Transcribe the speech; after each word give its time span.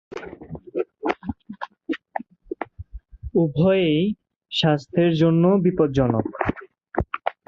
উভয়েই 3.35 3.99
স্বাস্থ্যের 4.51 5.11
জন্য 5.13 5.43
বিপজ্জনক। 5.65 6.25